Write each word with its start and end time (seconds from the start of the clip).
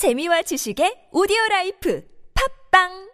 재미와 0.00 0.40
지식의 0.40 1.12
오디오 1.12 1.36
라이프 1.50 2.02
팟빵 2.70 3.10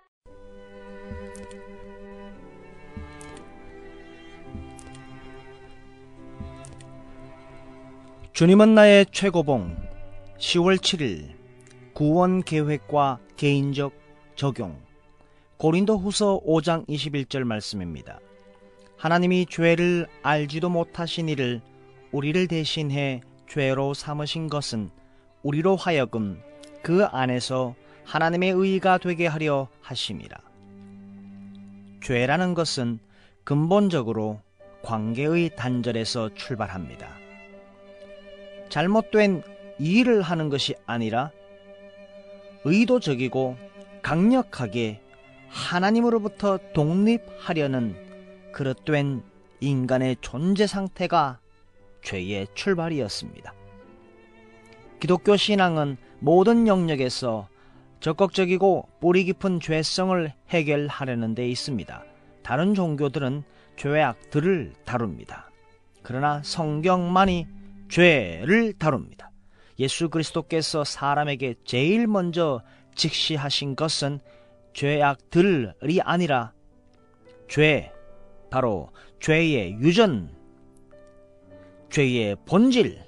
주님은 8.33 8.77
나의 8.77 9.07
최고봉 9.11 9.77
10월 10.39 10.77
7일 10.77 11.35
구원 11.93 12.45
계획과 12.45 13.19
개인적 13.37 13.93
적용 14.37 14.81
고린도 15.57 15.99
후서 15.99 16.41
5장 16.47 16.87
21절 16.87 17.43
말씀입니다. 17.43 18.21
하나님이 18.97 19.47
죄를 19.51 20.07
알지도 20.23 20.69
못하신 20.69 21.29
이를 21.31 21.61
우리를 22.13 22.47
대신해 22.47 23.23
죄로 23.49 23.93
삼으신 23.93 24.49
것은 24.49 24.91
우리로 25.43 25.75
하여금 25.75 26.41
그 26.87 27.05
안에서 27.05 27.75
하나님의 28.05 28.53
의가 28.53 28.99
되게 28.99 29.27
하려 29.27 29.67
하심이라. 29.81 30.39
죄라는 32.01 32.55
것은 32.55 33.01
근본적으로 33.43 34.41
관계의 34.85 35.57
단절에서 35.57 36.35
출발합니다. 36.35 37.09
잘못된 38.69 39.43
일을 39.81 40.23
하는 40.23 40.49
것이 40.49 40.77
아니라 40.87 41.33
의도적이고 42.63 43.57
강력하게 44.03 45.01
하나님으로부터 45.49 46.61
독립하려는 46.73 47.97
그릇된 48.53 49.25
인간의 49.59 50.19
존재 50.21 50.69
상태가 50.69 51.41
죄의 52.05 52.47
출발이었습니다. 52.55 53.53
기독교 55.01 55.37
신앙은 55.37 55.97
모든 56.19 56.67
영역에서 56.67 57.49
적극적이고 58.01 58.89
뿌리 59.01 59.25
깊은 59.25 59.61
죄성을 59.61 60.33
해결하려는 60.49 61.35
데 61.35 61.49
있습니다. 61.49 62.05
다른 62.43 62.75
종교들은 62.75 63.43
죄악들을 63.77 64.73
다룹니다. 64.85 65.51
그러나 66.03 66.41
성경만이 66.45 67.47
죄를 67.89 68.73
다룹니다. 68.75 69.31
예수 69.79 70.09
그리스도께서 70.09 70.85
사람에게 70.85 71.55
제일 71.65 72.07
먼저 72.07 72.63
직시하신 72.95 73.77
것은 73.77 74.21
죄악들이 74.73 76.01
아니라 76.03 76.53
죄, 77.49 77.93
바로 78.51 78.91
죄의 79.21 79.75
유전, 79.81 80.35
죄의 81.91 82.37
본질, 82.47 83.01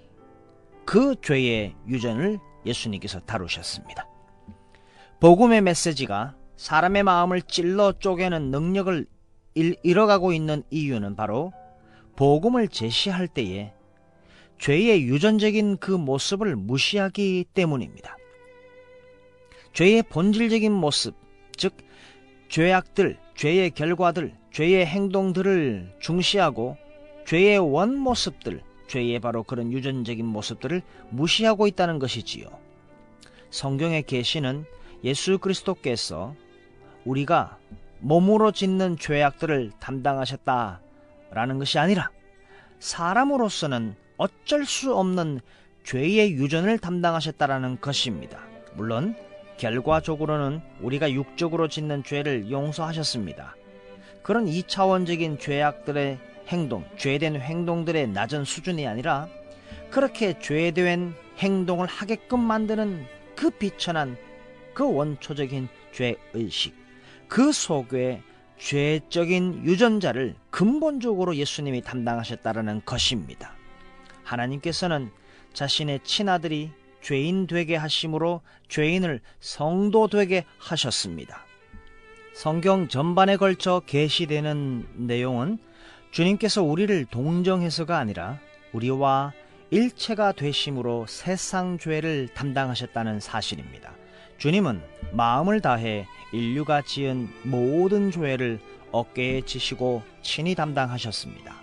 그 0.85 1.15
죄의 1.21 1.75
유전을 1.87 2.39
예수님께서 2.69 3.21
다루셨습니다. 3.21 4.07
복음의 5.21 5.63
메시지가 5.63 6.37
사람의 6.57 7.03
마음을 7.03 7.43
찔러 7.43 7.93
쪼개는 7.99 8.51
능력을 8.51 9.07
잃어가고 9.55 10.33
있는 10.33 10.63
이유는 10.71 11.17
바로 11.17 11.53
복음을 12.17 12.69
제시할 12.69 13.29
때에 13.29 13.73
죄의 14.59 15.05
유전적인 15.05 15.79
그 15.79 15.93
모습을 15.93 16.57
무시하기 16.57 17.47
때문입니다. 17.55 18.17
죄의 19.73 20.03
본질적인 20.05 20.73
모습, 20.73 21.15
즉 21.57 21.77
죄악들, 22.49 23.19
죄의 23.37 23.71
결과들, 23.71 24.35
죄의 24.53 24.87
행동들을 24.87 25.97
중시하고 26.01 26.77
죄의 27.27 27.59
원 27.59 27.97
모습들, 27.97 28.63
죄의 28.89 29.21
바로 29.21 29.43
그런 29.43 29.73
유전적인 29.73 30.27
모습들을 30.27 30.83
무시하고 31.11 31.67
있다는 31.67 31.99
것이지요. 31.99 32.49
성경의 33.51 34.03
계시는 34.03 34.65
예수 35.05 35.39
그리스도께서 35.39 36.35
우리가 37.05 37.59
몸으로 38.01 38.53
짓는 38.53 38.99
죄악들을 38.99 39.73
담당하셨다라는 39.81 41.59
것이 41.59 41.79
아니라 41.79 42.11
사람으로서는 42.81 43.95
어쩔 44.17 44.65
수 44.65 44.95
없는 44.95 45.41
죄의 45.85 46.33
유전을 46.33 46.79
담당하셨다라는 46.79 47.81
것입니다. 47.81 48.41
물론 48.75 49.15
결과적으로는 49.57 50.61
우리가 50.81 51.13
육적으로 51.13 51.69
짓는 51.69 52.05
죄를 52.05 52.51
용서하셨습니다. 52.51 53.57
그런 54.23 54.47
2차원적인 54.47 55.41
죄악들의 55.41 56.19
행동, 56.49 56.85
죄된 56.97 57.37
행동들의 57.37 58.09
낮은 58.09 58.45
수준이 58.45 58.87
아니라 58.87 59.29
그렇게 59.91 60.39
죄된 60.39 61.15
행동을 61.39 61.87
하게끔 61.87 62.41
만드는 62.41 63.07
그 63.37 63.51
비천한 63.51 64.17
그 64.75 64.91
원초적인 64.91 65.69
죄의식, 65.93 66.75
그 67.29 67.53
속에 67.53 68.23
죄적인 68.59 69.65
유전자를 69.65 70.35
근본적으로 70.51 71.37
예수님이 71.37 71.83
담당하셨다라는 71.83 72.83
것입니다. 72.85 73.55
하나님께서는 74.25 75.11
자신의 75.53 76.01
친아들이 76.03 76.71
죄인 77.01 77.47
되게 77.47 77.77
하심으로 77.77 78.41
죄인을 78.69 79.21
성도 79.41 80.09
되게 80.09 80.45
하셨습니다. 80.59 81.45
성경 82.35 82.89
전반에 82.89 83.37
걸쳐 83.37 83.81
계시되는 83.87 85.07
내용은 85.07 85.59
주님께서 86.11 86.63
우리를 86.63 87.07
동정해서가 87.07 87.99
아니라 87.99 88.39
우리와 88.73 89.33
일체가 89.71 90.33
되심으로 90.33 91.07
세상 91.07 91.79
죄를 91.79 92.29
담당하셨다는 92.29 93.21
사실입니다. 93.21 93.93
주님은 94.39 94.81
마음을 95.13 95.61
다해 95.61 96.07
인류가 96.33 96.83
지은 96.83 97.29
모든 97.43 98.11
죄를 98.11 98.61
어깨에 98.93 99.43
지시고 99.43 100.03
친히 100.23 100.55
담당하셨습니다. 100.55 101.55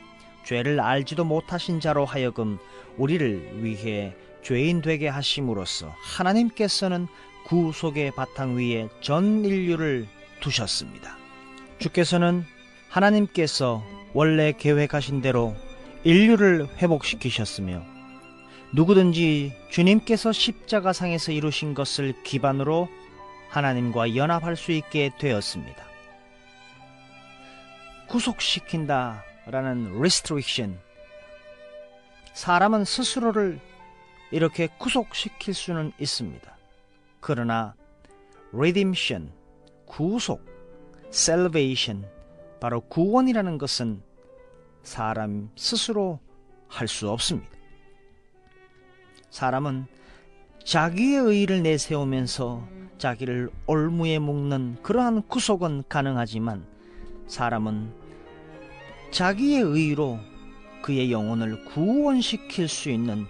죄를 0.44 0.80
알지도 0.80 1.26
못하신 1.26 1.80
자로 1.80 2.06
하여금 2.06 2.60
우리를 2.98 3.64
위해 3.64 4.16
죄인 4.44 4.82
되게 4.82 5.08
하심으로써 5.08 5.96
하나님께서는 6.18 7.08
구속의 7.48 8.12
바탕 8.12 8.58
위에 8.58 8.90
전 9.02 9.44
인류를 9.44 10.08
두셨습니다. 10.40 11.18
주께서는 11.80 12.44
하나님께서 12.90 13.84
원래 14.16 14.54
계획하신 14.54 15.22
대로 15.22 15.54
인류를 16.06 16.70
회복시키셨으며 16.78 17.84
누구든지 18.74 19.54
주님께서 19.70 20.32
십자가상에서 20.32 21.34
이루신 21.34 21.74
것을 21.74 22.14
기반으로 22.24 22.88
하나님과 23.50 24.16
연합할 24.16 24.56
수 24.56 24.72
있게 24.72 25.12
되었습니다. 25.20 25.84
구속시킨다 28.08 29.26
라는 29.48 29.98
restriction 29.98 30.80
사람은 32.34 32.86
스스로를 32.86 33.60
이렇게 34.32 34.70
구속시킬 34.78 35.54
수는 35.54 35.92
있습니다. 36.00 36.58
그러나 37.20 37.76
redemption 38.54 39.30
구속 39.86 40.42
salvation 41.10 42.15
바로 42.66 42.82
구원이라는 42.82 43.60
것은 43.60 44.02
사람 44.82 45.52
스스로 45.56 46.20
할 46.68 46.88
수 46.88 47.12
없습니다. 47.12 47.52
사람은 49.30 49.86
자기의 50.64 51.20
의의를 51.20 51.62
내세우면서 51.62 52.68
자기를 52.98 53.52
올무에 53.68 54.18
묶는 54.18 54.78
그러한 54.82 55.28
구속은 55.28 55.84
가능하지만 55.88 56.66
사람은 57.28 57.94
자기의 59.12 59.62
의로 59.62 60.18
그의 60.82 61.12
영혼을 61.12 61.64
구원시킬 61.66 62.68
수 62.68 62.90
있는 62.90 63.28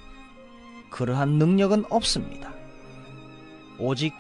그러한 0.92 1.32
능력은 1.32 1.84
없습니다. 1.90 2.54
오직 3.80 4.14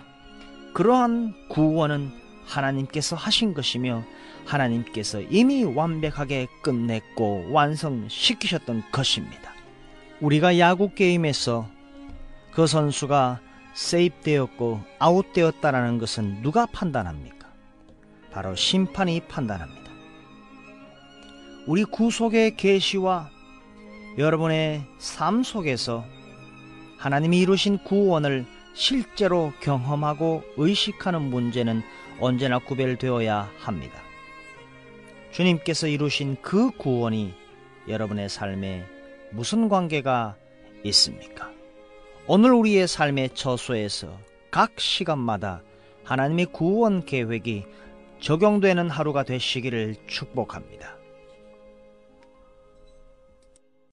그러한 0.74 1.48
구원은 1.48 2.25
하나님께서 2.46 3.16
하신 3.16 3.54
것이며 3.54 4.04
하나님께서 4.46 5.22
이미 5.22 5.64
완벽하게 5.64 6.48
끝냈고 6.62 7.48
완성시키셨던 7.52 8.84
것입니다. 8.92 9.54
우리가 10.22 10.60
야구 10.60 10.94
게임에서 10.94 11.68
그 12.52 12.68
선수가 12.68 13.42
세입되었고 13.74 14.82
아웃되었다라는 15.00 15.98
것은 15.98 16.42
누가 16.42 16.66
판단합니까? 16.66 17.50
바로 18.32 18.56
심판이 18.56 19.22
판단합니다. 19.28 19.92
우리 21.68 21.84
구속의 21.84 22.56
계시와 22.58 23.30
여러분의 24.18 24.86
삶 24.98 25.44
속에서 25.44 26.06
하나님이 26.98 27.40
이루신 27.40 27.80
구원을 27.80 28.46
실제로 28.76 29.54
경험하고 29.62 30.44
의식하는 30.58 31.22
문제는 31.22 31.82
언제나 32.20 32.60
구별되어야 32.60 33.50
합니다. 33.58 34.04
주님께서 35.32 35.88
이루신 35.88 36.38
그 36.42 36.72
구원이 36.72 37.34
여러분의 37.88 38.30
삶에 38.30 38.86
무슨 39.32 39.70
관계가 39.70 40.36
있습니까? 40.84 41.52
오늘 42.28 42.54
우리의 42.54 42.88
삶의 42.88 43.30
처소에서 43.34 44.20
각 44.52 44.80
시간마다 44.80 45.62
하나님의 46.04 46.48
구원 46.48 47.06
계획이 47.06 47.66
적용되는 48.20 48.90
하루가 48.90 49.24
되시기를 49.24 49.96
축복합니다. 50.08 50.98